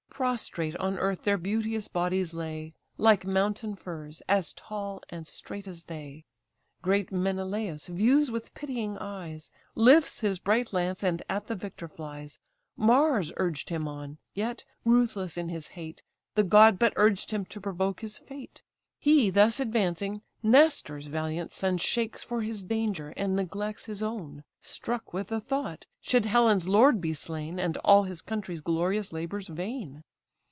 Prostrate 0.21 0.75
on 0.77 0.99
earth 0.99 1.23
their 1.23 1.37
beauteous 1.39 1.87
bodies 1.87 2.31
lay, 2.31 2.75
Like 2.95 3.25
mountain 3.25 3.75
firs, 3.75 4.21
as 4.29 4.53
tall 4.53 5.01
and 5.09 5.27
straight 5.27 5.67
as 5.67 5.85
they. 5.85 6.25
Great 6.83 7.11
Menelaus 7.11 7.87
views 7.87 8.29
with 8.29 8.53
pitying 8.53 8.99
eyes, 8.99 9.49
Lifts 9.73 10.19
his 10.21 10.37
bright 10.37 10.73
lance, 10.73 11.01
and 11.01 11.23
at 11.27 11.47
the 11.47 11.55
victor 11.55 11.87
flies; 11.87 12.37
Mars 12.77 13.33
urged 13.37 13.69
him 13.69 13.87
on; 13.87 14.19
yet, 14.35 14.63
ruthless 14.85 15.37
in 15.37 15.49
his 15.49 15.69
hate, 15.69 16.03
The 16.35 16.43
god 16.43 16.77
but 16.77 16.93
urged 16.97 17.31
him 17.31 17.43
to 17.45 17.59
provoke 17.59 18.01
his 18.01 18.19
fate. 18.19 18.61
He 18.99 19.31
thus 19.31 19.59
advancing, 19.59 20.21
Nestor's 20.43 21.07
valiant 21.07 21.51
son 21.51 21.79
Shakes 21.79 22.21
for 22.21 22.43
his 22.43 22.61
danger, 22.61 23.09
and 23.17 23.35
neglects 23.35 23.85
his 23.85 24.03
own; 24.03 24.43
Struck 24.61 25.13
with 25.13 25.29
the 25.29 25.41
thought, 25.41 25.87
should 25.99 26.27
Helen's 26.27 26.67
lord 26.67 27.01
be 27.01 27.15
slain, 27.15 27.57
And 27.59 27.75
all 27.77 28.03
his 28.03 28.21
country's 28.21 28.61
glorious 28.61 29.11
labours 29.11 29.47
vain. 29.47 30.03